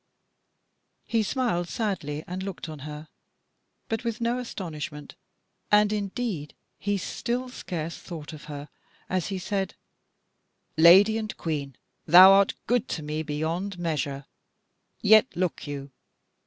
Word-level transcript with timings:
He 1.05 1.21
smiled 1.21 1.67
sadly 1.69 2.23
and 2.25 2.41
looked 2.41 2.67
on 2.67 2.79
her, 2.89 3.07
but 3.87 4.03
with 4.03 4.19
no 4.19 4.39
astonishment, 4.39 5.13
and 5.71 5.93
indeed 5.93 6.55
he 6.79 6.97
still 6.97 7.49
scarce 7.49 7.99
thought 7.99 8.33
of 8.33 8.45
her 8.45 8.67
as 9.11 9.27
he 9.27 9.37
said: 9.37 9.75
"Lady 10.75 11.19
and 11.19 11.37
Queen, 11.37 11.75
thou 12.07 12.31
art 12.31 12.55
good 12.65 12.87
to 12.89 13.03
me 13.03 13.21
beyond 13.21 13.77
measure. 13.77 14.25
Yet, 15.03 15.27
look 15.35 15.67
you! 15.67 15.91